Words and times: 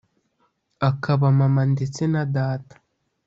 akaba 0.89 1.25
mama 1.39 1.61
ndetse 1.73 2.01
na 2.11 2.23
data, 2.35 2.75